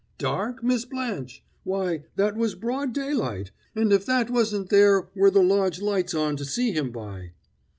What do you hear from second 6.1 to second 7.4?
on to see him by!"